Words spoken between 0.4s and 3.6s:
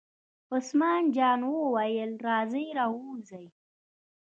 عثمان جان وویل: راځئ را ووځئ.